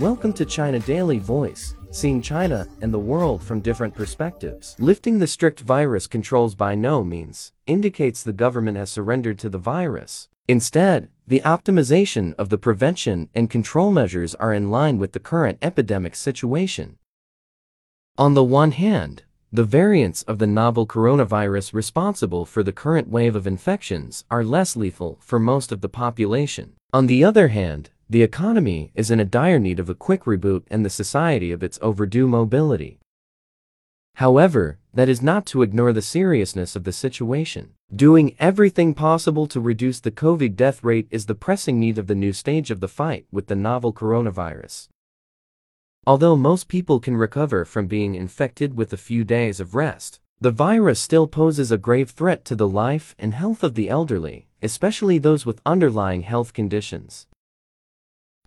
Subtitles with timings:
[0.00, 4.76] Welcome to China Daily Voice, seeing China and the world from different perspectives.
[4.78, 9.58] Lifting the strict virus controls by no means indicates the government has surrendered to the
[9.58, 10.28] virus.
[10.46, 15.58] Instead, the optimization of the prevention and control measures are in line with the current
[15.60, 16.96] epidemic situation.
[18.16, 23.34] On the one hand, the variants of the novel coronavirus responsible for the current wave
[23.34, 26.74] of infections are less lethal for most of the population.
[26.92, 30.62] On the other hand, the economy is in a dire need of a quick reboot
[30.70, 32.98] and the society of its overdue mobility.
[34.14, 37.74] However, that is not to ignore the seriousness of the situation.
[37.94, 42.14] Doing everything possible to reduce the COVID death rate is the pressing need of the
[42.14, 44.88] new stage of the fight with the novel coronavirus.
[46.06, 50.50] Although most people can recover from being infected with a few days of rest, the
[50.50, 55.18] virus still poses a grave threat to the life and health of the elderly, especially
[55.18, 57.26] those with underlying health conditions.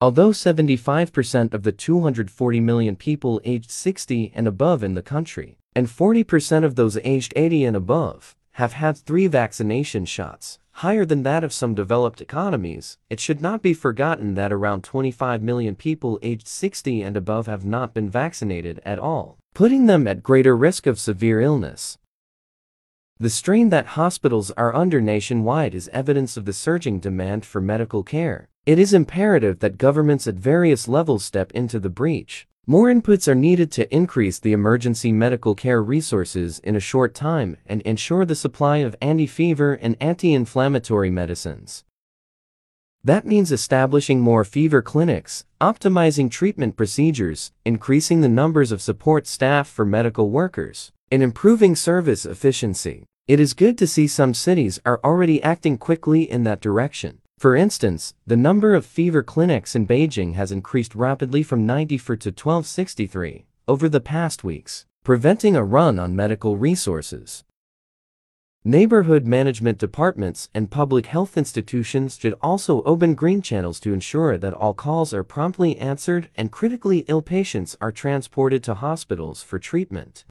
[0.02, 5.86] Although 75% of the 240 million people aged 60 and above in the country, and
[5.86, 11.44] 40% of those aged 80 and above, have had three vaccination shots, higher than that
[11.44, 16.48] of some developed economies, it should not be forgotten that around 25 million people aged
[16.48, 21.00] 60 and above have not been vaccinated at all, putting them at greater risk of
[21.00, 22.00] severe illness.
[23.20, 28.02] The strain that hospitals are under nationwide is evidence of the surging demand for medical
[28.02, 28.50] care.
[28.64, 32.48] It is imperative that governments at various levels step into the breach.
[32.68, 37.58] More inputs are needed to increase the emergency medical care resources in a short time
[37.66, 41.86] and ensure the supply of anti-fever and anti-inflammatory medicines.
[43.04, 49.68] That means establishing more fever clinics, optimizing treatment procedures, increasing the numbers of support staff
[49.68, 53.06] for medical workers, and improving service efficiency.
[53.28, 57.21] It is good to see some cities are already acting quickly in that direction.
[57.42, 62.30] For instance, the number of fever clinics in Beijing has increased rapidly from 94 to
[62.30, 67.44] 1263 over the past weeks, preventing a run on medical resources.
[68.64, 74.54] Neighborhood management departments and public health institutions should also open green channels to ensure that
[74.54, 80.26] all calls are promptly answered and critically ill patients are transported to hospitals for treatment.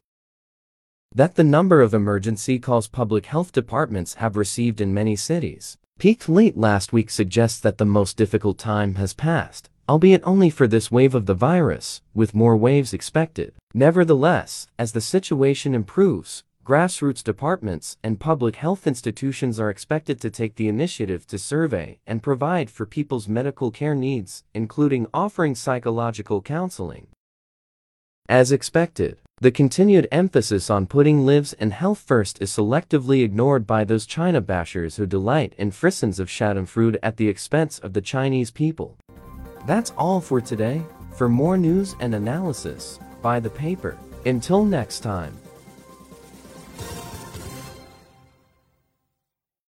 [1.13, 6.27] That the number of emergency calls public health departments have received in many cities peaked
[6.27, 10.89] late last week suggests that the most difficult time has passed, albeit only for this
[10.89, 13.53] wave of the virus, with more waves expected.
[13.75, 20.55] Nevertheless, as the situation improves, grassroots departments and public health institutions are expected to take
[20.55, 27.05] the initiative to survey and provide for people's medical care needs, including offering psychological counseling.
[28.27, 33.83] As expected, the continued emphasis on putting lives and health first is selectively ignored by
[33.83, 38.51] those China bashers who delight in frissons of schadenfreude at the expense of the Chinese
[38.51, 38.99] people.
[39.65, 40.83] That's all for today.
[41.17, 43.97] For more news and analysis, buy the paper.
[44.27, 45.35] Until next time.